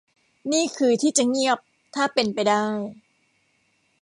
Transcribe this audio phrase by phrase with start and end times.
[0.51, 1.57] นี่คือที่จะเงียบ
[1.95, 2.65] ถ้าเป็นไปได้